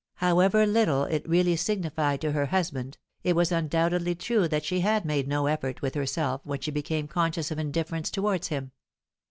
[0.15, 5.05] However little it really signified to her husband, it was undoubtedly true that she had
[5.05, 8.71] made no effort with herself when she became conscious of indifference towards him.